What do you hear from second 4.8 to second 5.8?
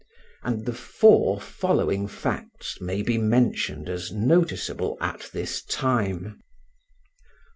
at this